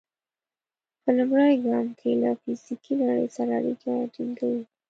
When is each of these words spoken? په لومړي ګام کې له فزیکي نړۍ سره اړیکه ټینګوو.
په 1.01 1.09
لومړي 1.17 1.53
ګام 1.65 1.87
کې 1.99 2.11
له 2.21 2.29
فزیکي 2.41 2.93
نړۍ 3.05 3.27
سره 3.35 3.51
اړیکه 3.59 3.91
ټینګوو. 4.13 4.61